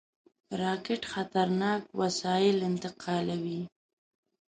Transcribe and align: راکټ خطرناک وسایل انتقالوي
راکټ 0.61 1.01
خطرناک 1.13 1.81
وسایل 2.01 2.57
انتقالوي 2.69 3.61